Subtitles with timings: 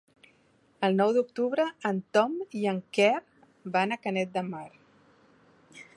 [0.87, 3.13] El nou d'octubre en Tom i en Quer
[3.77, 4.67] van a Canet de Mar.